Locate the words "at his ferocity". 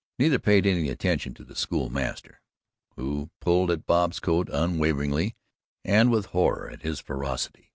6.71-7.69